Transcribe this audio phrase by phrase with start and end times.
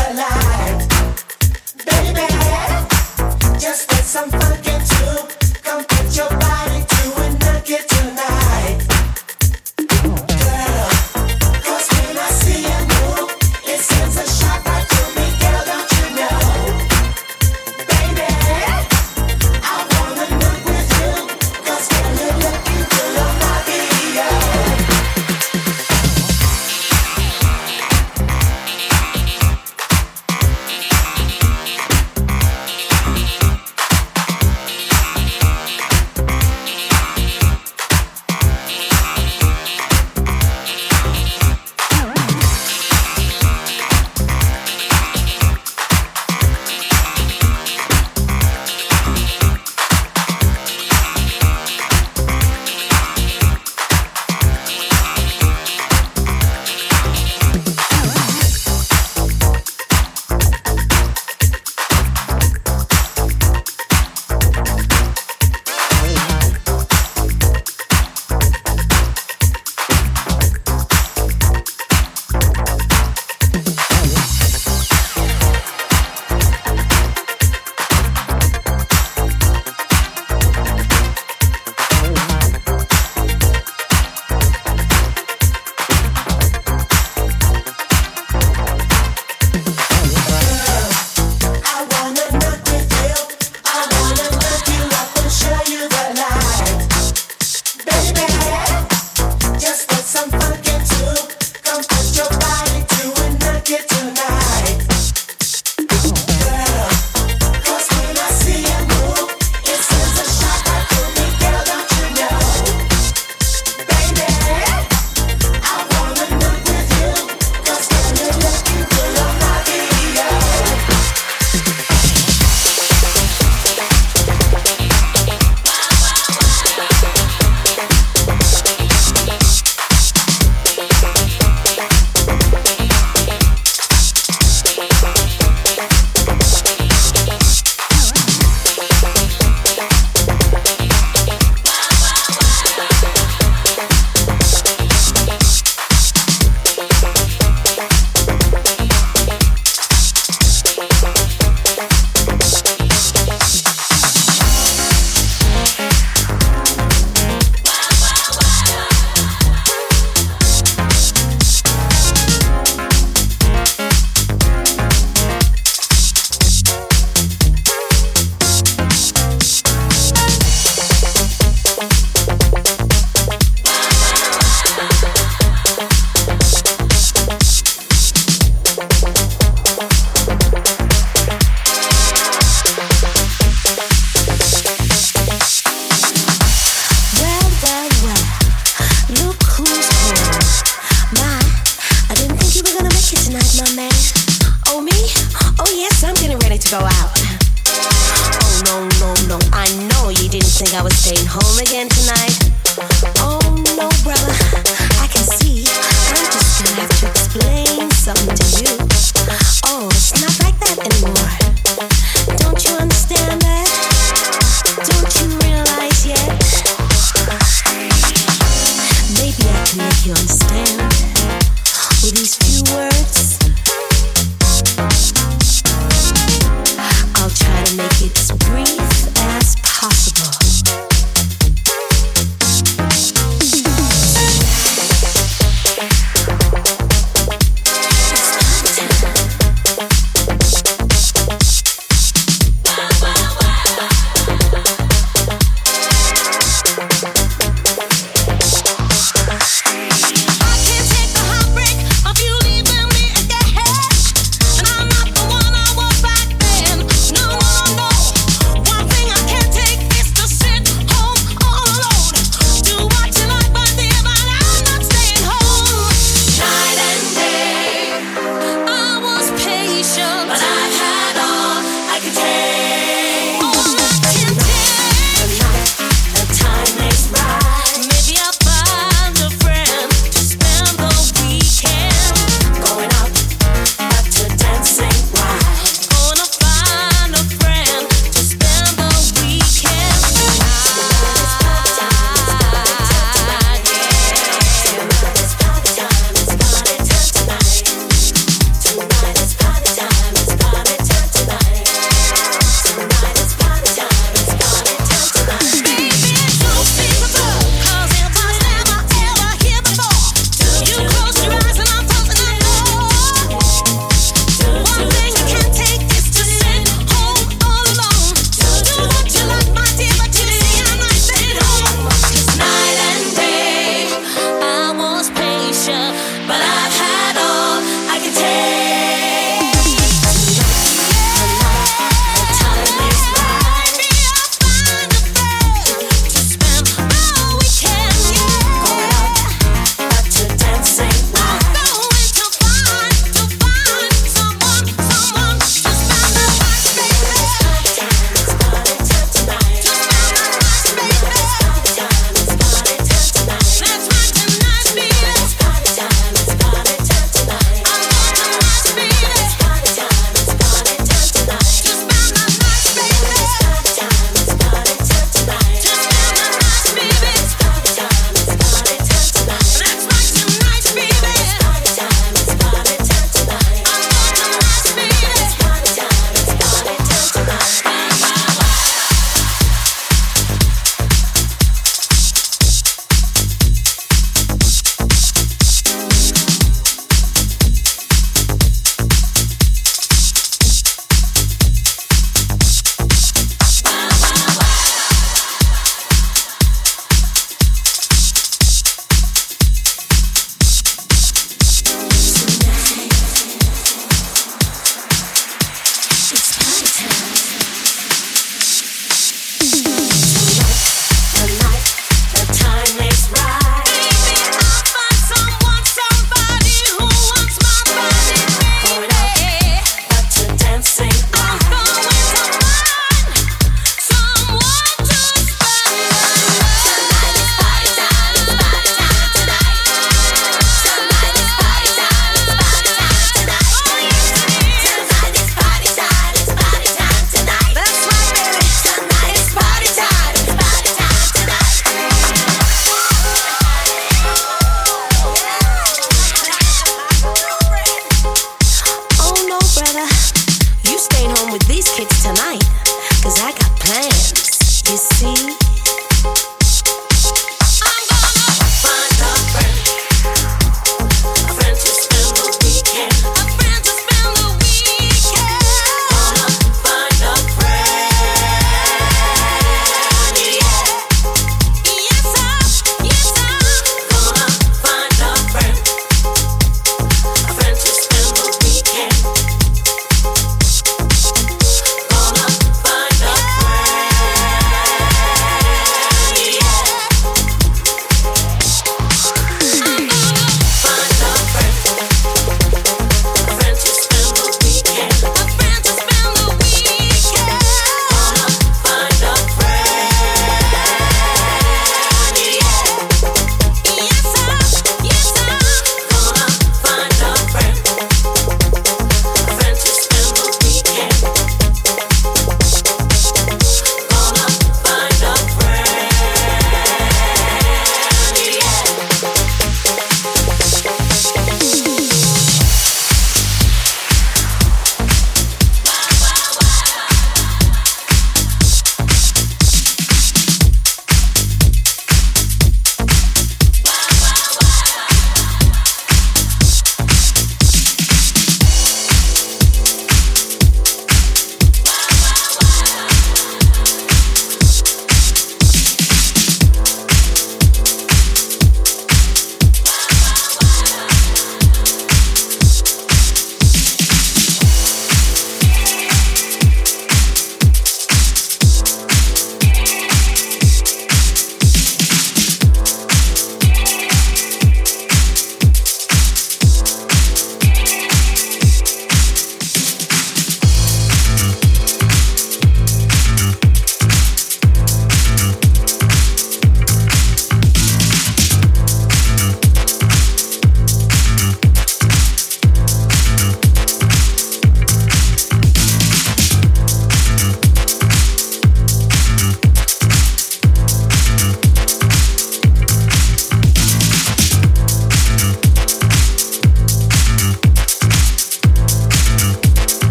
[0.00, 0.29] la la.